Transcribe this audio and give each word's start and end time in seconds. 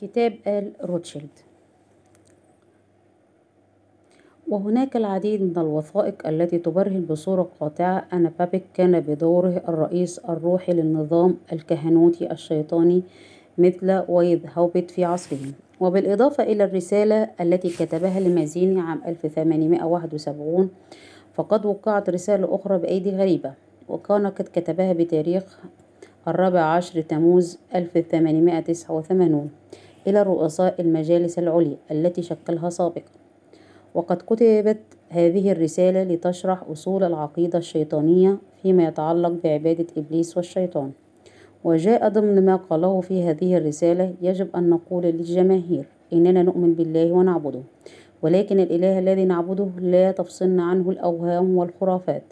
كتاب 0.00 0.34
آل 0.46 0.72
روتشيلد. 0.84 1.28
وهناك 4.48 4.96
العديد 4.96 5.42
من 5.42 5.58
الوثائق 5.58 6.26
التي 6.26 6.58
تبرهن 6.58 7.00
بصورة 7.10 7.48
قاطعة 7.60 8.04
أن 8.12 8.30
بابك 8.38 8.62
كان 8.74 9.00
بدوره 9.00 9.62
الرئيس 9.68 10.18
الروحي 10.18 10.72
للنظام 10.72 11.36
الكهنوتي 11.52 12.32
الشيطاني 12.32 13.02
مثل 13.58 14.02
ويذ 14.08 14.40
هوبت 14.56 14.90
في 14.90 15.04
عصره. 15.04 15.38
وبالإضافة 15.80 16.42
إلى 16.44 16.64
الرسالة 16.64 17.30
التي 17.40 17.68
كتبها 17.68 18.20
لمازيني 18.20 18.80
عام 18.80 19.00
1871 19.06 20.70
فقد 21.34 21.66
وقعت 21.66 22.10
رسالة 22.10 22.54
أخرى 22.54 22.78
بأيدي 22.78 23.10
غريبة 23.10 23.52
وكان 23.88 24.26
قد 24.26 24.44
كتبها 24.52 24.92
بتاريخ 24.92 25.58
الرابع 26.28 26.60
عشر 26.60 27.00
تموز 27.00 27.58
1889 27.74 29.50
إلى 30.06 30.22
رؤساء 30.22 30.80
المجالس 30.80 31.38
العليا 31.38 31.76
التي 31.90 32.22
شكلها 32.22 32.70
سابقا. 32.70 33.12
وقد 33.94 34.16
كتبت 34.16 34.78
هذه 35.08 35.52
الرسالة 35.52 36.02
لتشرح 36.02 36.62
أصول 36.72 37.04
العقيدة 37.04 37.58
الشيطانية 37.58 38.38
فيما 38.62 38.84
يتعلق 38.84 39.32
بعبادة 39.44 39.86
إبليس 39.96 40.36
والشيطان. 40.36 40.90
وجاء 41.64 42.08
ضمن 42.08 42.44
ما 42.44 42.56
قاله 42.56 43.00
في 43.00 43.22
هذه 43.22 43.56
الرسالة 43.56 44.14
يجب 44.22 44.56
أن 44.56 44.70
نقول 44.70 45.04
للجماهير 45.04 45.84
إننا 46.12 46.42
نؤمن 46.42 46.74
بالله 46.74 47.12
ونعبده 47.12 47.62
ولكن 48.22 48.60
الإله 48.60 48.98
الذي 48.98 49.24
نعبده 49.24 49.68
لا 49.78 50.12
تفصلنا 50.12 50.64
عنه 50.64 50.90
الأوهام 50.90 51.56
والخرافات. 51.56 52.22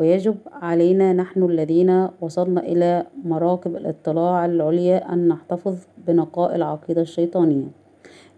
ويجب 0.00 0.36
علينا 0.52 1.12
نحن 1.12 1.42
الذين 1.42 2.08
وصلنا 2.20 2.60
إلى 2.60 3.06
مراكب 3.24 3.76
الاطلاع 3.76 4.44
العليا 4.44 5.12
أن 5.12 5.28
نحتفظ 5.28 5.76
بنقاء 6.06 6.56
العقيدة 6.56 7.02
الشيطانية. 7.02 7.68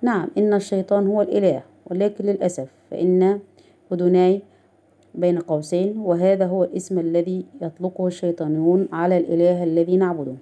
نعم 0.02 0.28
إن 0.38 0.54
الشيطان 0.54 1.06
هو 1.06 1.22
الإله 1.22 1.62
ولكن 1.86 2.24
للأسف 2.24 2.68
فإن 2.90 3.40
أدوناي 3.92 4.42
بين 5.14 5.38
قوسين 5.38 5.98
وهذا 5.98 6.46
هو 6.46 6.64
الاسم 6.64 6.98
الذي 6.98 7.44
يطلقه 7.62 8.06
الشيطانيون 8.06 8.88
على 8.92 9.16
الإله 9.18 9.64
الذي 9.64 9.96
نعبده. 9.96 10.34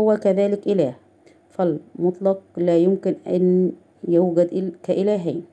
هو 0.00 0.16
كذلك 0.16 0.66
إله 0.66 0.94
فالمطلق 1.50 2.40
لا 2.56 2.76
يمكن 2.76 3.14
أن 3.26 3.72
يوجد 4.08 4.72
كإلهين. 4.82 5.44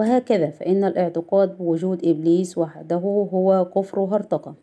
وهكذا 0.00 0.50
فإن 0.50 0.84
الاعتقاد 0.84 1.58
بوجود 1.58 2.04
إبليس 2.04 2.58
وحده 2.58 2.96
هو 3.32 3.64
كفر 3.74 4.00
هرطقة 4.00 4.54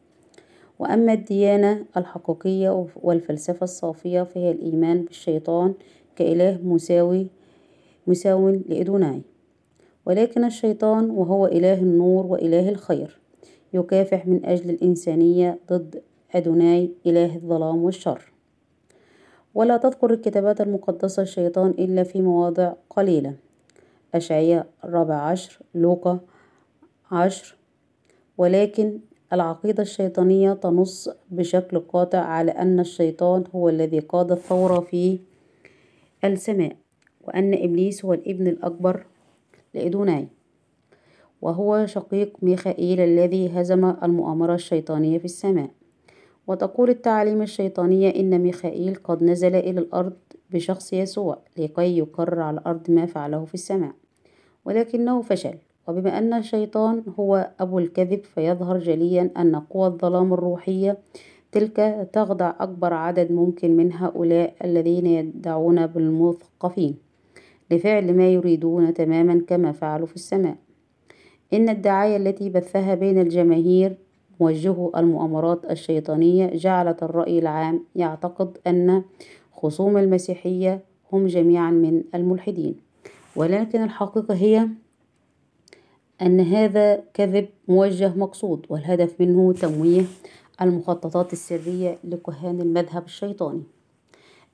وأما 0.80 1.13
الديانة 1.13 1.85
الحقيقية 1.97 2.88
والفلسفة 3.03 3.63
الصافية 3.63 4.23
فهي 4.23 4.52
الإيمان 4.52 5.02
بالشيطان 5.02 5.73
كإله 6.15 6.59
مساوي 6.63 7.27
مساو 8.08 8.49
لإدوناي. 8.49 9.21
ولكن 10.05 10.43
الشيطان 10.43 11.09
وهو 11.09 11.45
إله 11.45 11.80
النور 11.80 12.25
وإله 12.25 12.69
الخير 12.69 13.19
يكافح 13.73 14.27
من 14.27 14.45
أجل 14.45 14.69
الإنسانية 14.69 15.59
ضد 15.69 16.02
أدوناي 16.35 16.91
إله 17.05 17.35
الظلام 17.35 17.83
والشر. 17.83 18.31
ولا 19.55 19.77
تذكر 19.77 20.13
الكتابات 20.13 20.61
المقدسة 20.61 21.21
الشيطان 21.21 21.69
إلا 21.69 22.03
في 22.03 22.21
مواضع 22.21 22.73
قليلة. 22.89 23.46
أشعياء 24.16 24.67
الرابع 24.83 25.16
عشر 25.16 25.59
لوقا 25.75 26.19
عشر. 27.11 27.58
ولكن 28.38 28.99
العقيدة 29.33 29.83
الشيطانية 29.83 30.53
تنص 30.53 31.09
بشكل 31.31 31.80
قاطع 31.80 32.19
على 32.19 32.52
أن 32.52 32.80
الشيطان 32.80 33.44
هو 33.55 33.69
الذي 33.69 33.99
قاد 33.99 34.31
الثورة 34.31 34.80
في 34.80 35.19
السماء 36.23 36.75
وأن 37.22 37.53
إبليس 37.53 38.05
هو 38.05 38.14
الابن 38.14 38.47
الأكبر 38.47 39.05
لإدوناي. 39.73 40.27
وهو 41.42 41.86
شقيق 41.86 42.37
ميخائيل 42.42 42.99
الذي 42.99 43.49
هزم 43.49 43.86
المؤامرة 44.04 44.55
الشيطانية 44.55 45.17
في 45.17 45.26
السماء. 45.26 45.70
وتقول 46.48 46.89
التعاليم 46.89 47.42
الشيطانية 47.42 48.10
إن 48.15 48.39
ميخائيل 48.39 48.95
قد 48.95 49.23
نزل 49.23 49.55
إلى 49.55 49.80
الأرض 49.80 50.14
بشخص 50.52 50.93
يسوع 50.93 51.37
لكي 51.58 51.98
يقرر 51.98 52.42
على 52.42 52.60
الأرض 52.60 52.92
ما 52.92 53.05
فعله 53.05 53.45
في 53.45 53.54
السماء. 53.54 53.92
ولكنه 54.67 55.22
فشل. 55.22 55.55
وبما 55.88 56.17
أن 56.17 56.33
الشيطان 56.33 57.04
هو 57.20 57.52
أبو 57.60 57.80
الكذب 57.80 58.23
فيظهر 58.23 58.78
جليا 58.80 59.30
أن 59.38 59.55
قوى 59.55 59.88
الظلام 59.88 60.33
الروحية 60.33 60.98
تلك 61.52 62.10
تخضع 62.14 62.54
أكبر 62.60 62.94
عدد 62.94 63.32
ممكن 63.32 63.78
من 63.78 63.94
هؤلاء 63.94 64.55
الذين 64.64 65.05
يدعون 65.05 65.88
بالمثقفين 65.88 66.95
لفعل 67.72 68.14
ما 68.14 68.30
يريدون 68.30 68.94
تماما 68.94 69.42
كما 69.48 69.72
فعلوا 69.72 70.08
في 70.08 70.16
السماء. 70.16 70.55
إن 71.54 71.70
الدعاية 71.70 72.17
التي 72.17 72.49
بثها 72.49 72.95
بين 72.95 73.22
الجماهير 73.22 73.98
موجهو 74.39 74.92
المؤامرات 74.98 75.72
الشيطانية 75.72 76.48
جعلت 76.55 77.04
الرأي 77.04 77.39
العام 77.39 77.84
يعتقد 77.95 78.58
أن 78.67 79.04
خصوم 79.52 79.98
المسيحية 79.98 80.80
هم 81.14 81.28
جميعا 81.28 81.72
من 81.72 82.04
الملحدين. 82.16 82.86
ولكن 83.37 83.83
الحقيقة 83.83 84.33
هي 84.36 84.67
أن 86.21 86.39
هذا 86.39 87.03
كذب 87.14 87.49
موجه 87.67 88.14
مقصود 88.15 88.65
والهدف 88.70 89.21
منه 89.21 89.53
تمويه 89.53 90.03
المخططات 90.61 91.33
السرية 91.33 91.98
لكهان 92.03 92.61
المذهب 92.61 93.05
الشيطاني 93.05 93.64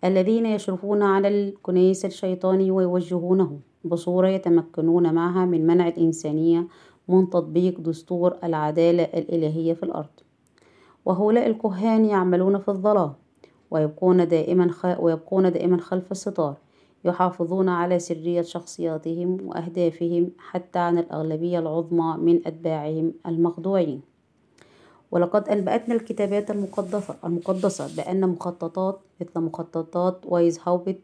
الذين 0.04 0.46
يشرفون 0.46 1.04
على 1.04 1.28
الكنيس 1.28 2.06
الشيطاني 2.06 2.72
ويوجهونه 2.72 3.60
بصورة 3.86 4.28
يتمكنون 4.28 5.14
معها 5.14 5.46
من 5.46 5.68
منع 5.68 5.88
الإنسانية 5.88 6.68
من 7.08 7.30
تطبيق 7.30 7.80
دستور 7.80 8.38
العدالة 8.44 9.04
الإلهية 9.04 9.74
في 9.74 9.84
الأرض 9.84 10.10
وهؤلاء 11.06 11.48
الكهان 11.48 12.06
يعملون 12.06 12.60
في 12.60 12.70
الظلام 12.70 13.14
ويبقون 13.72 14.28
دائما. 14.28 14.72
ويبقون 15.00 15.52
دائما 15.52 15.78
خلف 15.78 16.12
الستار 16.12 16.63
يحافظون 17.06 17.70
على 17.70 18.00
سرية 18.00 18.42
شخصياتهم 18.42 19.38
وأهدافهم 19.48 20.32
حتى 20.38 20.80
عن 20.80 20.98
الأغلبية 20.98 21.60
العظمى 21.60 22.18
من 22.18 22.42
أتباعهم 22.48 23.14
المخدوعين 23.28 24.02
ولقد 25.12 25.50
أنبأتنا 25.50 25.96
الكتابات 25.96 26.52
المقدسة 26.52 27.16
المقدسة 27.24 27.96
بأن 27.96 28.30
مخططات 28.30 29.00
مثل 29.22 29.40
مخططات 29.40 30.22
وايزهاوبت 30.26 31.00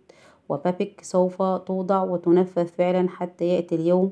وبايك 0.49 1.01
سوف 1.03 1.41
توضع 1.41 2.03
وتنفذ 2.03 2.65
فعلا 2.67 3.09
حتى 3.09 3.45
يأتي 3.45 3.75
اليوم 3.75 4.11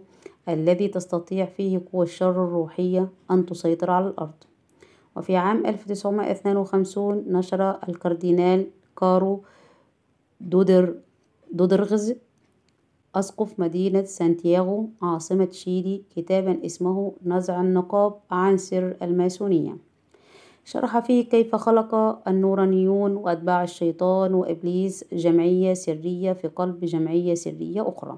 الذي 0.50 0.88
تستطيع 0.88 1.46
فيه 1.46 1.82
قوى 1.94 2.04
الشر 2.04 2.30
الروحية 2.44 3.10
أن 3.32 3.46
تسيطر 3.46 3.92
على 3.92 4.08
الأرض. 4.08 4.44
وفي 5.16 5.36
عام 5.36 5.66
1952 5.66 7.24
نشر 7.28 7.90
الكاردينال 7.90 8.68
كارو 8.98 9.44
رودريغز 10.42 12.14
أسقف 13.16 13.60
مدينة 13.60 14.04
سانتياغو 14.04 14.90
عاصمة 15.02 15.46
تشيلي 15.46 16.02
كتابا 16.16 16.66
اسمه 16.66 17.14
نزع 17.26 17.62
النقاب 17.62 18.14
عن 18.32 18.58
سر 18.58 18.98
الماسونية. 19.02 19.78
شرح 20.66 21.00
فيه 21.00 21.30
كيف 21.30 21.56
خلق 21.56 21.96
النورانيون 22.28 23.16
وأتباع 23.16 23.64
الشيطان 23.64 24.34
وإبليس 24.34 25.06
جمعية 25.14 25.74
سرية 25.74 26.34
في 26.34 26.48
قلب 26.48 26.86
جمعية 26.86 27.34
سرية 27.34 27.90
أخرى. 27.90 28.18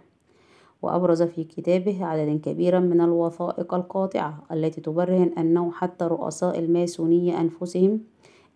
وأبرز 0.81 1.23
في 1.23 1.43
كتابه 1.43 2.05
عددا 2.05 2.37
كبيرا 2.37 2.79
من 2.79 3.01
الوثائق 3.01 3.73
القاطعة 3.73 4.43
التي 4.51 4.81
تبرهن 4.81 5.31
أنه 5.37 5.71
حتى 5.71 6.05
رؤساء 6.05 6.59
الماسونية 6.59 7.41
أنفسهم 7.41 7.99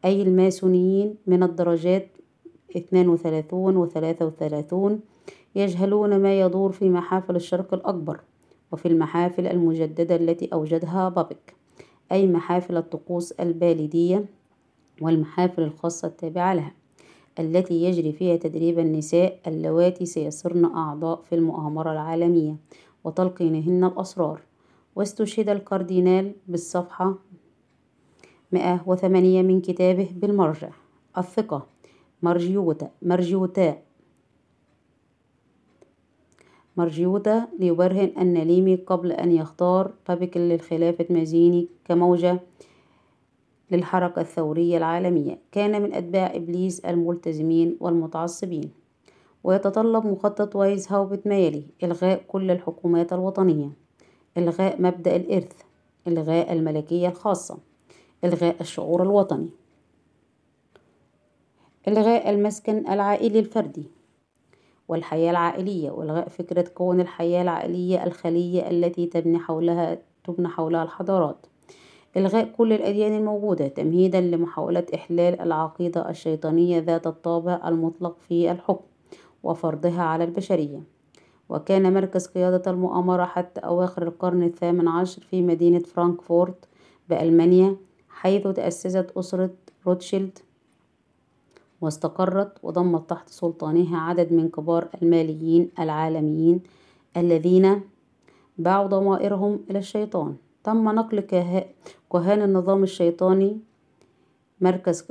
أي 0.05 0.21
الماسونيين 0.21 1.15
من 1.27 1.43
الدرجات 1.43 2.07
32 2.77 3.77
و 3.77 3.85
33 3.85 4.99
يجهلون 5.55 6.19
ما 6.19 6.39
يدور 6.39 6.71
في 6.71 6.89
محافل 6.89 7.35
الشرق 7.35 7.73
الأكبر 7.73 8.19
وفي 8.71 8.87
المحافل 8.87 9.47
المجددة 9.47 10.15
التي 10.15 10.49
أوجدها 10.53 11.09
بابك 11.09 11.55
أي 12.11 12.27
محافل 12.27 12.77
الطقوس 12.77 13.31
البالدية 13.31 14.25
والمحافل 15.01 15.63
الخاصة 15.63 16.07
التابعة 16.07 16.53
لها 16.53 16.73
التي 17.39 17.83
يجري 17.83 18.11
فيها 18.11 18.35
تدريب 18.35 18.79
النساء 18.79 19.39
اللواتي 19.47 20.05
سيصرن 20.05 20.65
أعضاء 20.65 21.21
في 21.21 21.35
المؤامرة 21.35 21.91
العالمية 21.91 22.55
وتلقينهن 23.03 23.83
الأسرار. 23.83 24.41
واستشهد 24.95 25.49
الكاردينال 25.49 26.31
بالصفحة 26.47 27.15
108 28.51 29.41
من 29.41 29.61
كتابه 29.61 30.09
بالمرجع. 30.15 30.69
الثقة 31.17 31.65
مرجيوتا 32.23 32.89
مرجيوتا 33.01 33.77
مرجيوتا 36.77 37.47
ليبرهن 37.59 38.11
أن 38.17 38.33
ليمي 38.33 38.75
قبل 38.75 39.11
أن 39.11 39.31
يختار 39.31 39.91
بابك 40.07 40.37
للخلافة 40.37 41.05
مازيني 41.09 41.67
كموجة 41.85 42.39
للحركة 43.71 44.21
الثورية 44.21 44.77
العالمية. 44.77 45.39
كان 45.51 45.81
من 45.81 45.93
أتباع 45.93 46.35
إبليس 46.35 46.79
الملتزمين 46.79 47.77
والمتعصبين. 47.79 48.71
ويتطلب 49.43 50.05
مخطط 50.05 50.55
وايز 50.55 50.91
هاوبت 50.91 51.27
ما 51.27 51.39
يلي 51.39 51.63
إلغاء 51.83 52.23
كل 52.27 52.51
الحكومات 52.51 53.13
الوطنية. 53.13 53.69
إلغاء 54.37 54.81
مبدأ 54.81 55.15
الإرث. 55.15 55.61
إلغاء 56.07 56.53
الملكية 56.53 57.07
الخاصة. 57.07 57.57
إلغاء 58.23 58.55
الشعور 58.61 59.03
الوطني. 59.03 59.49
إلغاء 61.87 62.29
المسكن 62.29 62.87
العائلي 62.87 63.39
الفردي 63.39 63.87
والحياة 64.87 65.31
العائلية 65.31 65.91
وإلغاء 65.91 66.29
فكرة 66.29 66.61
كون 66.61 67.01
الحياة 67.01 67.41
العائلية 67.41 68.03
الخلية 68.03 68.69
التي 68.69 69.05
تبني 69.05 69.39
حولها 69.39 69.97
تبنى 70.23 70.47
حولها 70.47 70.83
الحضارات. 70.83 71.45
إلغاء 72.17 72.45
كل 72.57 72.73
الأديان 72.73 73.17
الموجودة 73.17 73.67
تمهيدا 73.67 74.21
لمحاولة 74.21 74.85
إحلال 74.95 75.41
العقيدة 75.41 76.09
الشيطانية 76.09 76.79
ذات 76.79 77.07
الطابع 77.07 77.61
المطلق 77.67 78.17
في 78.29 78.51
الحكم 78.51 78.85
وفرضها 79.43 80.01
على 80.01 80.23
البشرية. 80.23 80.83
وكان 81.49 81.93
مركز 81.93 82.27
قيادة 82.27 82.71
المؤامرة 82.71 83.25
حتى 83.25 83.61
أواخر 83.61 84.03
القرن 84.03 84.43
الثامن 84.43 84.87
عشر 84.87 85.21
في 85.21 85.41
مدينة 85.41 85.79
فرانكفورت 85.79 86.65
بألمانيا 87.09 87.75
حيث 88.09 88.47
تأسست 88.47 89.11
أسرة 89.17 89.53
روتشيلد 89.87 90.39
واستقرت 91.83 92.63
وضمت 92.63 93.09
تحت 93.09 93.29
سلطانها 93.29 93.97
عدد 93.97 94.33
من 94.33 94.49
كبار 94.49 94.87
الماليين 95.01 95.71
العالميين 95.79 96.63
الذين 97.17 97.81
باعوا 98.57 98.87
ضمائرهم 98.87 99.59
إلى 99.69 99.79
الشيطان. 99.79 100.35
تم 100.63 100.89
نقل 100.89 101.19
كهان 102.09 102.41
النظام 102.41 102.83
الشيطاني 102.83 103.59
مركز 104.61 105.07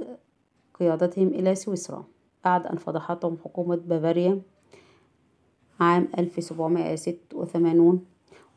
قيادتهم 0.75 1.29
إلى 1.29 1.55
سويسرا. 1.55 2.05
بعد 2.45 2.67
أن 2.67 2.77
فضحتهم 2.77 3.37
حكومة 3.45 3.77
بافاريا 3.77 4.43
عام 5.81 6.09
1786 6.19 8.05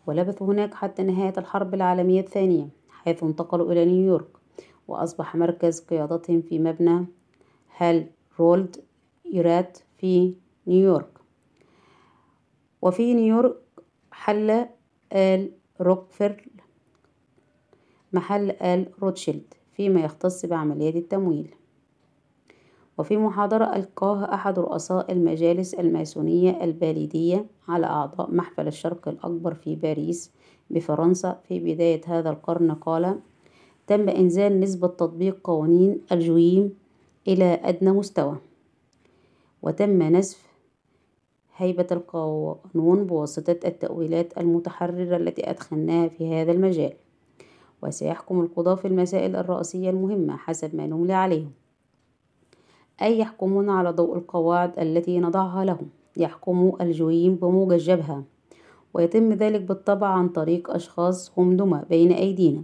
ولبثوا 0.08 0.48
هناك 0.48 0.74
حتى 0.74 1.04
نهاية 1.04 1.34
الحرب 1.38 1.74
العالمية 1.74 2.20
الثانية 2.20 2.68
حيث 2.90 3.24
انتقلوا 3.24 3.72
إلى 3.72 3.86
نيويورك 3.86 4.28
وأصبح 4.88 5.36
مركز 5.36 5.80
قيادتهم 5.80 6.42
في 6.42 6.60
مبنى 6.60 7.06
هارولد 7.78 8.76
برات 9.26 9.78
في 9.98 10.36
نيويورك؟ 10.68 11.10
وفي 12.82 13.14
نيويورك 13.14 13.56
حل 14.12 14.66
آل 15.14 15.52
روكفلر 15.82 16.46
محل 18.14 18.50
آل 18.52 18.92
روتشيلد 19.02 19.54
فيما 19.72 20.02
يختص 20.02 20.46
بعمليات 20.46 20.96
التمويل. 20.96 21.56
وفي 22.98 23.18
محاضرة 23.18 23.66
ألقاها 23.76 24.34
أحد 24.34 24.60
رؤساء 24.60 25.12
المجالس 25.12 25.74
الماسونية 25.74 26.64
الباليدية 26.64 27.46
على 27.68 27.86
أعضاء 27.86 28.32
محفل 28.32 28.68
الشرق 28.68 29.08
الأكبر 29.08 29.54
في 29.54 29.76
باريس 29.76 30.32
بفرنسا. 30.70 31.42
في 31.48 31.60
بداية 31.60 32.02
هذا 32.06 32.30
القرن 32.30 32.72
قال 32.72 33.20
تم 33.88 34.10
إنزال 34.10 34.60
نسبة 34.60 34.88
تطبيق 34.88 35.40
قوانين 35.44 36.02
الجويم 36.12 36.74
إلى 37.28 37.60
أدنى 37.64 37.92
مستوى. 37.92 38.38
وتم 39.62 40.04
نسف 40.04 40.46
هيبة 41.56 41.88
القانون 41.92 43.04
بواسطة 43.04 43.60
التأويلات 43.66 44.38
المتحررة 44.38 45.18
التي 45.18 45.50
أدخلناها 45.50 46.08
في 46.08 46.34
هذا 46.34 46.52
المجال. 46.52 46.94
وسيحكم 47.84 48.42
القضاة 48.42 48.76
في 48.76 48.88
المسائل 48.88 49.36
الرئيسية 49.36 49.90
المهمة 49.90 50.38
حسب 50.38 50.76
ما 50.76 50.88
نملي 50.88 51.14
عليهم. 51.14 51.52
أي 53.02 53.20
يحكمون 53.20 53.70
على 53.70 53.90
ضوء 53.90 54.16
القواعد 54.16 54.80
التي 54.80 55.20
نضعها 55.20 55.66
لهم. 55.66 55.90
يحكموا 56.18 56.84
الجويم 56.84 57.36
بموجة 57.36 57.76
الجبهة 57.76 58.24
ويتم 58.94 59.34
ذلك 59.34 59.62
بالطبع 59.62 60.08
عن 60.08 60.30
طريق 60.30 60.72
أشخاص 60.72 61.32
هم 61.38 61.58
دمى 61.58 61.82
بين 61.90 62.12
أيدينا 62.12 62.64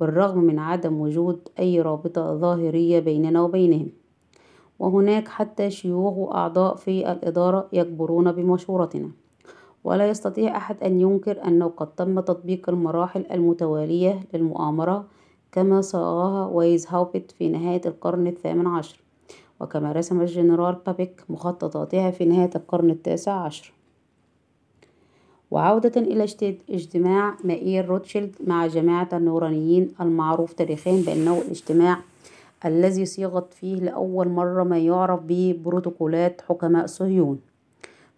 بالرغم 0.00 0.38
من 0.38 0.58
عدم 0.58 1.00
وجود 1.00 1.48
أي 1.58 1.80
رابطة 1.80 2.36
ظاهرية 2.36 3.00
بيننا 3.00 3.42
وبينهم. 3.42 3.99
وهناك 4.80 5.28
حتى 5.28 5.70
شيوخ 5.70 6.16
وأعضاء 6.16 6.74
في 6.76 7.12
الإدارة 7.12 7.68
يكبرون 7.72 8.32
بمشورتنا. 8.32 9.10
ولا 9.84 10.08
يستطيع 10.08 10.56
أحد 10.56 10.82
أن 10.82 11.00
ينكر 11.00 11.44
أنه 11.44 11.66
قد 11.66 11.94
تم 11.94 12.20
تطبيق 12.20 12.68
المراحل 12.68 13.26
المتوالية 13.32 14.20
للمؤامرة 14.34 15.04
كما 15.52 15.80
صاغها 15.80 16.46
وايزهاوبت 16.46 17.30
في 17.30 17.48
نهاية 17.48 17.80
القرن 17.86 18.26
الثامن 18.26 18.66
عشر 18.66 19.00
وكما 19.60 19.92
رسم 19.92 20.20
الجنرال 20.20 20.76
بايك 20.86 21.24
مخططاتها 21.28 22.10
في 22.10 22.24
نهاية 22.24 22.50
القرن 22.56 22.90
التاسع 22.90 23.32
عشر. 23.32 23.72
وعودة 25.50 26.00
إلى 26.00 26.22
اجتماع 26.70 27.34
ماير 27.44 27.86
روتشيلد 27.86 28.36
مع 28.46 28.66
جماعة 28.66 29.08
النورانيين 29.12 29.92
المعروف 30.00 30.52
تاريخيا 30.52 31.02
بأنه 31.06 31.38
الاجتماع 31.38 31.98
الذي 32.64 33.06
صيغت 33.06 33.54
فيه 33.54 33.76
لأول 33.76 34.28
مرة 34.28 34.62
ما 34.62 34.78
يعرف 34.78 35.20
ببروتوكولات 35.24 36.40
حكماء 36.40 36.86
صهيون. 36.86 37.40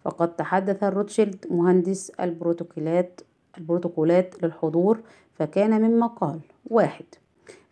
فقد 0.03 0.35
تحدث 0.35 0.83
روتشيلد 0.83 1.45
مهندس 1.51 2.09
البروتوكولات 2.09 3.21
البروتوكولات 3.57 4.43
للحضور 4.43 4.99
فكان 5.33 5.81
مما 5.81 6.07
قال 6.07 6.39
واحد 6.65 7.05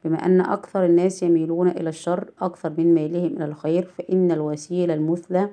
بما 0.06 0.26
أن 0.26 0.42
أكثر 0.42 0.86
الناس 0.86 1.24
يميلون 1.24 1.68
إلى 1.68 1.90
الشر 1.90 2.32
أكثر 2.42 2.74
من 2.78 2.94
ميلهم 2.94 3.26
إلى 3.26 3.46
الخير 3.46 3.84
فإن 3.84 4.32
الوسيلة 4.32 4.94
المثلى 4.94 5.50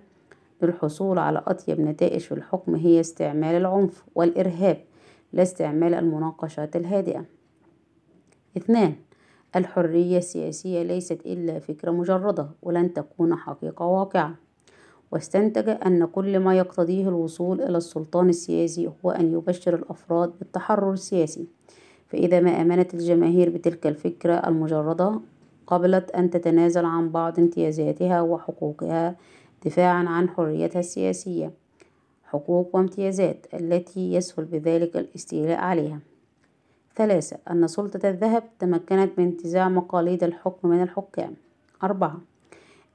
للحصول 0.62 1.18
على 1.18 1.42
أطيب 1.46 1.80
نتائج 1.80 2.20
في 2.20 2.32
الحكم 2.32 2.74
هي 2.74 3.00
استعمال 3.00 3.54
العنف 3.54 4.04
والإرهاب 4.14 4.84
لا 5.32 5.42
استعمال 5.42 5.94
المناقشات 5.94 6.76
الهادئة. 6.76 7.24
اثنان 8.56 8.94
الحرية 9.56 10.18
السياسية 10.18 10.82
ليست 10.82 11.20
إلا 11.26 11.58
فكرة 11.58 11.90
مجردة 11.90 12.48
ولن 12.62 12.92
تكون 12.92 13.34
حقيقة 13.34 13.86
واقعة. 13.86 14.34
واستنتج 15.12 15.68
أن 15.68 16.04
كل 16.04 16.38
ما 16.38 16.58
يقتضيه 16.58 17.08
الوصول 17.08 17.60
إلى 17.60 17.76
السلطان 17.76 18.28
السياسي 18.28 18.90
هو 19.04 19.10
أن 19.10 19.32
يبشر 19.32 19.74
الأفراد 19.74 20.32
بالتحرر 20.38 20.92
السياسي. 20.92 21.46
فإذا 22.08 22.40
ما 22.40 22.50
آمنت 22.50 22.94
الجماهير 22.94 23.50
بتلك 23.50 23.86
الفكرة 23.86 24.34
المجردة 24.34 25.20
قبلت 25.66 26.10
أن 26.10 26.30
تتنازل 26.30 26.84
عن 26.84 27.10
بعض 27.10 27.38
امتيازاتها 27.38 28.20
وحقوقها 28.20 29.16
دفاعًا 29.64 30.08
عن 30.08 30.28
حريتها 30.28 30.80
السياسية 30.80 31.52
حقوق 32.24 32.76
وامتيازات 32.76 33.46
التي 33.54 34.14
يسهل 34.14 34.44
بذلك 34.44 34.96
الاستيلاء 34.96 35.58
عليها. 35.58 36.00
ثلاثة 36.98 37.38
أن 37.50 37.66
سلطة 37.66 38.08
الذهب 38.08 38.42
تمكنت 38.58 39.10
من 39.18 39.24
انتزاع 39.24 39.68
مقاليد 39.68 40.24
الحكم 40.24 40.68
من 40.68 40.82
الحكام. 40.82 41.34
أربعة 41.82 42.20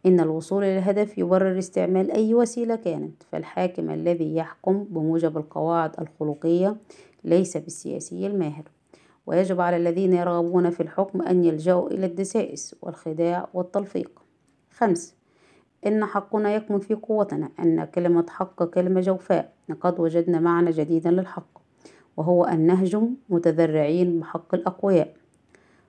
إن 0.05 0.19
الوصول 0.19 0.63
إلى 0.63 0.77
الهدف 0.77 1.17
يبرر 1.17 1.57
استعمال 1.57 2.11
أي 2.11 2.33
وسيلة 2.33 2.75
كانت 2.75 3.23
فالحاكم 3.31 3.89
الذي 3.89 4.35
يحكم 4.35 4.83
بموجب 4.83 5.37
القواعد 5.37 5.91
الخلقية 5.99 6.75
ليس 7.23 7.57
بالسياسي 7.57 8.27
الماهر. 8.27 8.63
ويجب 9.27 9.61
على 9.61 9.77
الذين 9.77 10.13
يرغبون 10.13 10.69
في 10.69 10.83
الحكم 10.83 11.21
أن 11.21 11.43
يلجأوا 11.43 11.89
إلى 11.89 12.05
الدسائس 12.05 12.75
والخداع 12.81 13.47
والتلفيق. 13.53 14.19
خمس 14.71 15.15
إن 15.87 16.05
حقنا 16.05 16.55
يكمن 16.55 16.79
في 16.79 16.93
قوتنا 16.93 17.49
أن 17.59 17.83
كلمة 17.85 18.25
حق 18.29 18.63
كلمة 18.63 19.01
جوفاء 19.01 19.53
لقد 19.69 19.99
وجدنا 19.99 20.39
معنى 20.39 20.71
جديدا 20.71 21.11
للحق. 21.11 21.62
وهو 22.17 22.43
أن 22.43 22.59
نهجم 22.67 23.09
متذرعين 23.29 24.19
بحق 24.19 24.55
الأقوياء. 24.55 25.13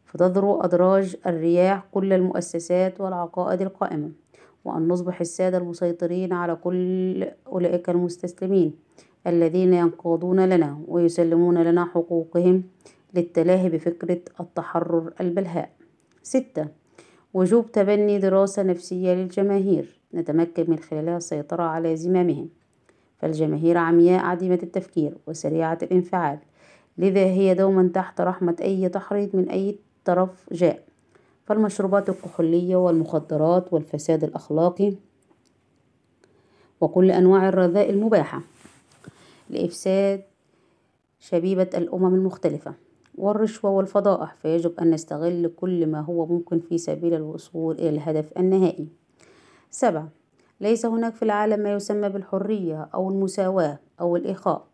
فتذرو 0.06 0.60
أدراج 0.60 1.16
الرياح 1.26 1.84
كل 1.92 2.12
المؤسسات 2.12 3.00
والعقائد 3.00 3.62
القائمة 3.62 4.10
وأن 4.64 4.88
نصبح 4.88 5.20
السادة 5.20 5.58
المسيطرين 5.58 6.32
على 6.32 6.56
كل 6.56 7.26
أولئك 7.46 7.90
المستسلمين 7.90 8.74
الذين 9.26 9.74
ينقادون 9.74 10.48
لنا 10.48 10.80
ويسلمون 10.88 11.62
لنا 11.62 11.84
حقوقهم 11.84 12.62
للتلاهي 13.14 13.68
بفكرة 13.68 14.20
التحرر 14.40 15.12
البلهاء. 15.20 15.70
ستة 16.22 16.66
وجوب 17.34 17.72
تبني 17.72 18.18
دراسة 18.18 18.62
نفسية 18.62 19.14
للجماهير 19.14 20.00
نتمكن 20.14 20.64
من 20.68 20.78
خلالها 20.78 21.16
السيطرة 21.16 21.62
على 21.62 21.96
زمامهم. 21.96 22.48
فالجماهير 23.24 23.78
عمياء 23.78 24.24
عديمة 24.24 24.58
التفكير 24.62 25.14
وسريعة 25.26 25.78
الانفعال 25.82 26.38
لذا 26.98 27.24
هي 27.24 27.54
دوما 27.54 27.90
تحت 27.94 28.20
رحمة 28.20 28.56
أي 28.60 28.88
تحريض 28.88 29.36
من 29.36 29.48
أي 29.48 29.78
طرف 30.04 30.30
جاء. 30.52 30.84
فالمشروبات 31.44 32.08
الكحولية 32.08 32.76
والمخدرات 32.76 33.72
والفساد 33.72 34.24
الأخلاقي 34.24 34.94
وكل 36.80 37.10
أنواع 37.10 37.48
الرذائل 37.48 37.94
المباحة 37.94 38.40
لإفساد 39.50 40.22
شبيبة 41.20 41.70
الأمم 41.74 42.14
المختلفة. 42.14 42.74
والرشوة 43.14 43.70
والفضائح 43.70 44.34
فيجب 44.34 44.80
أن 44.80 44.90
نستغل 44.90 45.52
كل 45.56 45.86
ما 45.86 46.00
هو 46.00 46.26
ممكن 46.26 46.60
في 46.60 46.78
سبيل 46.78 47.14
الوصول 47.14 47.74
إلى 47.74 47.88
الهدف 47.88 48.38
النهائي. 48.38 48.88
سبعة 49.70 50.08
ليس 50.64 50.86
هناك 50.86 51.14
في 51.14 51.22
العالم 51.22 51.60
ما 51.60 51.72
يسمى 51.72 52.08
بالحرية 52.08 52.88
أو 52.94 53.10
المساواة 53.10 53.78
أو 54.00 54.16
الإخاء 54.16 54.66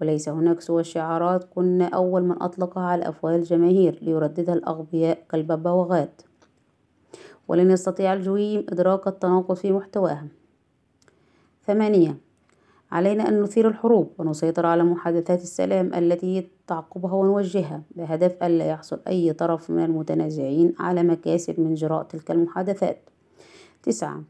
وليس 0.00 0.28
هناك 0.28 0.60
سوى 0.60 0.80
الشعارات 0.80 1.44
كنا 1.44 1.88
أول 1.88 2.22
من 2.22 2.42
أطلقها 2.42 2.82
على 2.82 3.08
أفواه 3.08 3.36
الجماهير 3.36 3.98
ليرددها 4.02 4.54
الأغبياء 4.54 5.18
كالببغاءات 5.30 6.22
ولن 7.48 7.70
يستطيع 7.70 8.12
الجويم 8.12 8.66
إدراك 8.68 9.06
التناقض 9.06 9.54
في 9.54 9.72
محتواها. 9.72 10.28
ثمانية 11.66 12.16
علينا 12.92 13.28
أن 13.28 13.42
نثير 13.42 13.68
الحروب 13.68 14.10
ونسيطر 14.18 14.66
على 14.66 14.84
محادثات 14.84 15.42
السلام 15.42 15.94
التي 15.94 16.48
تعقبها 16.66 17.14
ونوجهها 17.14 17.82
بهدف 17.96 18.42
ألا 18.42 18.66
يحصل 18.66 19.00
أي 19.08 19.32
طرف 19.32 19.70
من 19.70 19.84
المتنازعين 19.84 20.74
على 20.78 21.02
مكاسب 21.02 21.60
من 21.60 21.74
جراء 21.74 22.02
تلك 22.02 22.30
المحادثات. 22.30 23.10
تسعة 23.82 24.22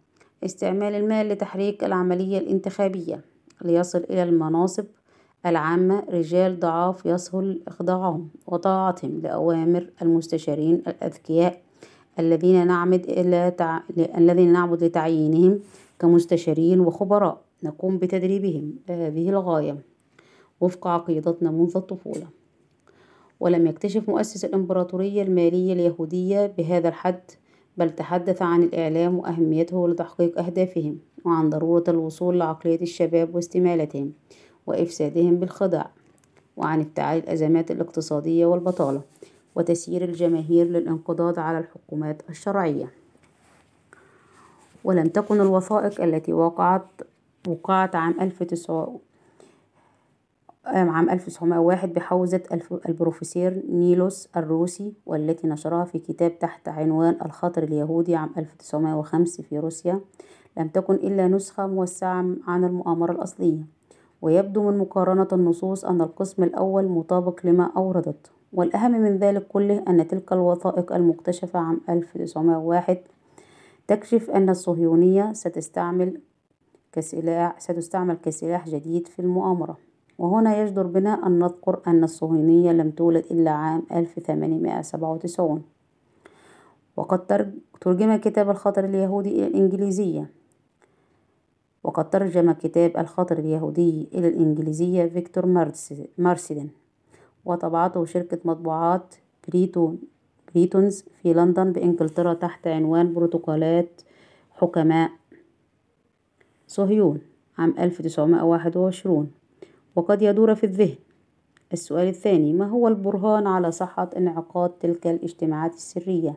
استعمال 0.45 0.95
المال 0.95 1.28
لتحريك 1.28 1.85
العملية 1.85 2.38
الانتخابية 2.38 3.21
ليصل 3.64 3.99
إلى 3.99 4.23
المناصب 4.23 4.85
العامة 5.47 6.05
رجال 6.11 6.61
ضعاف 6.61 7.07
يسهل 7.07 7.62
إخضاعهم 7.69 8.28
وطاعتهم 8.47 9.21
لأوامر 9.23 9.90
المستشارين 10.02 10.83
الأذكياء 10.87 11.62
الذين 12.19 12.66
نعمد 12.66 13.05
إلى 13.05 13.50
تع... 13.50 13.81
الذين 13.99 14.52
نعمد 14.52 14.85
لتعيينهم 14.85 15.61
كمستشارين 15.99 16.81
وخبراء. 16.81 17.40
نقوم 17.62 17.99
بتدريبهم. 17.99 18.75
لهذه 18.88 19.28
الغاية 19.28 19.76
وفق 20.61 20.87
عقيدتنا 20.87 21.50
منذ 21.50 21.73
الطفولة. 21.76 22.26
ولم 23.40 23.66
يكتشف 23.66 24.09
مؤسس 24.09 24.45
الإمبراطورية 24.45 25.23
المالية 25.23 25.73
اليهودية 25.73 26.47
بهذا 26.47 26.88
الحد 26.88 27.21
بل 27.76 27.90
تحدث 27.90 28.42
عن 28.42 28.62
الإعلام 28.62 29.18
وأهميته 29.18 29.88
لتحقيق 29.88 30.38
أهدافهم 30.38 30.99
وعن 31.25 31.50
ضرورة 31.50 31.85
الوصول 31.88 32.38
لعقلية 32.38 32.83
الشباب 32.83 33.35
واستمالتهم 33.35 34.12
وإفسادهم 34.66 35.37
بالخداع 35.37 35.90
وعن 36.56 36.80
افتعال 36.80 37.18
الأزمات 37.18 37.71
الاقتصادية 37.71 38.47
والبطالة 38.47 39.02
وتسيير 39.54 40.04
الجماهير 40.04 40.66
للانقضاض 40.66 41.38
على 41.38 41.59
الحكومات 41.59 42.23
الشرعية. 42.30 42.90
ولم 44.85 45.09
تكن 45.09 45.40
الوثائق 45.40 46.02
التي 46.02 46.33
وقعت 46.33 46.87
وقعت 47.49 47.95
عام 47.95 48.21
1900 48.21 49.06
عام 50.66 51.11
1901 51.11 51.92
بحوزة 51.92 52.42
البروفيسور 52.88 53.52
نيلوس 53.68 54.28
الروسي 54.37 54.92
والتي 55.06 55.46
نشرها 55.46 55.85
في 55.85 55.99
كتاب 55.99 56.38
تحت 56.38 56.68
عنوان 56.68 57.16
الخطر 57.25 57.62
اليهودي 57.62 58.16
عام 58.16 58.30
1905 58.37 59.42
في 59.42 59.58
روسيا 59.58 60.00
لم 60.58 60.68
تكن 60.68 60.94
إلا 60.94 61.28
نسخة 61.28 61.66
موسعة 61.66 62.26
عن 62.46 62.64
المؤامرة 62.64 63.12
الأصلية. 63.12 63.66
ويبدو 64.23 64.70
من 64.70 64.78
مقارنة 64.78 65.28
النصوص 65.32 65.85
أن 65.85 66.00
القسم 66.00 66.42
الأول 66.42 66.88
مطابق 66.88 67.40
لما 67.44 67.70
أوردت. 67.76 68.30
والأهم 68.52 68.90
من 68.90 69.18
ذلك 69.18 69.46
كله 69.46 69.85
أن 69.88 70.08
تلك 70.08 70.32
الوثائق 70.32 70.92
المكتشفة 70.92 71.58
عام 71.58 71.80
1901 71.88 72.99
تكشف 73.88 74.30
أن 74.30 74.49
الصهيونية 74.49 75.32
ستستعمل 75.32 76.20
كسلاح 76.92 77.61
ستستعمل 77.61 78.14
كسلاح 78.14 78.68
جديد 78.68 79.06
في 79.08 79.18
المؤامرة. 79.18 79.76
وهنا 80.18 80.62
يجدر 80.62 80.87
بنا 80.87 81.26
أن 81.26 81.38
نذكر 81.38 81.80
أن 81.87 82.04
الصهيونية 82.04 82.73
لم 82.73 82.90
تولد 82.90 83.25
إلا 83.30 83.50
عام 83.50 83.82
1897 83.92 85.62
وقد 86.96 87.26
ترجم 87.80 88.16
كتاب 88.16 88.50
الخطر 88.50 88.85
اليهودي 88.85 89.30
إلى 89.30 89.46
الإنجليزية. 89.46 90.30
وقد 91.85 92.11
ترجم 92.11 92.52
كتاب 92.52 92.96
الخطر 92.96 93.38
اليهودي 93.38 94.08
إلى 94.14 94.28
الإنجليزية 94.28 95.06
فيكتور 95.06 95.46
مارسدن 96.19 96.69
وطبعته 97.44 98.04
شركة 98.04 98.38
مطبوعات 98.44 99.14
بريتون 99.49 99.99
بريتونز 100.54 101.04
في 101.23 101.32
لندن 101.35 101.73
بإنجلترا 101.73 102.35
تحت 102.35 102.66
عنوان 102.66 103.14
بروتوكولات 103.14 104.02
حكماء 104.50 105.11
صهيون 106.66 107.20
عام 107.58 107.75
1921 107.78 109.30
وقد 109.97 110.23
يدور 110.23 110.55
في 110.55 110.65
الذهن. 110.65 110.97
السؤال 111.73 112.09
الثاني 112.09 112.53
ما 112.53 112.67
هو 112.67 112.88
البرهان 112.88 113.47
على 113.47 113.73
صحة 113.73 114.11
انعقاد 114.17 114.71
تلك 114.71 115.07
الاجتماعات 115.07 115.75
السرية 115.75 116.35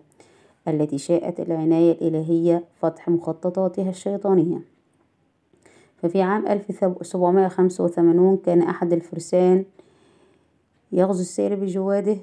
التي 0.68 0.98
شاءت 0.98 1.40
العناية 1.40 1.92
الإلهية 1.92 2.64
فتح 2.76 3.10
مخططاتها 3.10 3.90
الشيطانية؟ 3.90 4.62
ففي 5.98 6.22
عام 6.22 6.48
1785 6.48 8.38
كان 8.38 8.62
أحد 8.62 8.94
الفرسان 8.94 9.66
يغزو 10.92 11.22
السير 11.22 11.56
بجواده 11.56 12.18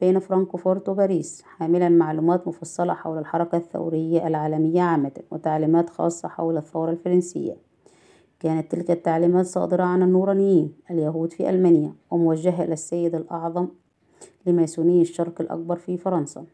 بين 0.00 0.18
فرانكفورت 0.18 0.88
وباريس 0.88 1.42
حاملا 1.42 1.88
معلومات 1.88 2.48
مفصلة 2.48 2.94
حول 2.94 3.18
الحركة 3.18 3.56
الثورية 3.56 4.26
العالمية 4.26 4.82
عامة 4.82 5.12
وتعليمات 5.30 5.90
خاصة 5.90 6.28
حول 6.28 6.56
الثورة 6.56 6.90
الفرنسية. 6.90 7.56
كانت 8.40 8.72
تلك 8.72 8.90
التعليمات 8.90 9.46
صادرة 9.46 9.82
عن 9.82 10.02
النورانيين 10.02 10.72
اليهود 10.90 11.32
في 11.32 11.50
ألمانيا 11.50 11.94
وموجهة 12.10 12.64
إلى 12.64 12.72
السيد 12.72 13.14
الأعظم 13.14 13.68
لماسونيي 14.46 15.02
الشرق 15.02 15.40
الأكبر 15.40 15.76
في 15.76 15.96
فرنسا. 15.96 16.44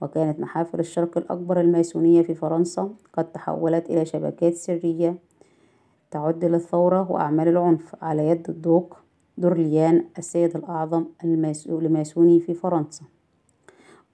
وكانت 0.00 0.40
محافل 0.40 0.80
الشرق 0.80 1.18
الأكبر 1.18 1.60
الماسونية 1.60 2.22
في 2.22 2.34
فرنسا 2.34 2.90
قد 3.12 3.32
تحولت 3.32 3.90
إلى 3.90 4.04
شبكات 4.04 4.54
سرية 4.54 5.16
تعد 6.10 6.44
للثورة 6.44 7.10
وأعمال 7.10 7.48
العنف 7.48 7.96
على 8.02 8.28
يد 8.28 8.50
الدوق 8.50 8.96
دورليان 9.38 10.04
السيد 10.18 10.56
الأعظم 10.56 11.04
الماسوني 11.70 12.40
في 12.40 12.54
فرنسا. 12.54 13.04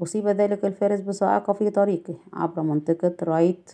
أصيب 0.02 0.28
ذلك 0.28 0.64
الفارس 0.64 1.00
بصاعقة 1.00 1.52
في 1.52 1.70
طريقه 1.70 2.14
عبر 2.32 2.62
منطقة 2.62 3.16
رايت 3.23 3.70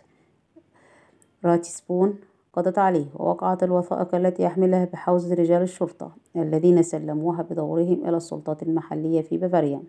راتسبون 1.45 2.19
قضت 2.53 2.79
عليه 2.79 3.07
ووقعت 3.15 3.63
الوثائق 3.63 4.15
التي 4.15 4.43
يحملها 4.43 4.85
بحوزة 4.85 5.35
رجال 5.35 5.63
الشرطة 5.63 6.11
الذين 6.37 6.83
سلموها 6.83 7.43
بدورهم 7.43 8.09
إلى 8.09 8.17
السلطات 8.17 8.63
المحلية 8.63 9.21
في 9.21 9.37
بافاريا. 9.37 9.83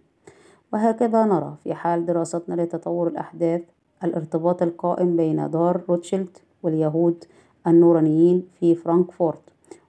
وهكذا 0.74 1.26
نرى 1.26 1.56
في 1.64 1.74
حال 1.74 2.06
دراستنا 2.06 2.62
لتطور 2.62 3.08
الأحداث 3.08 3.62
الارتباط 4.04 4.62
القائم 4.62 5.18
بين 5.18 5.52
دار 5.52 5.82
روتشيلد 5.90 6.38
واليهود 6.64 7.24
النورانيين 7.68 8.48
في 8.60 8.76
فرانكفورت 8.76 9.42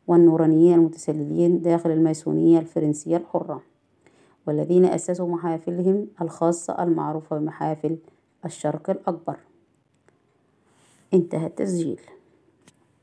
والنورانيين 0.07 0.75
المتسللين 0.75 1.63
داخل 1.63 1.91
الماسونية 1.91 2.59
الفرنسية 2.59 3.17
الحرة 3.17 3.63
والذين 4.47 4.85
أسسوا 4.85 5.29
محافلهم 5.29 6.07
الخاصة 6.21 6.83
المعروفة 6.83 7.39
بمحافل 7.39 7.97
الشرق 8.45 8.91
الأكبر. 8.91 9.37
انتهى 11.15 11.47
التسجيل. 11.47 12.01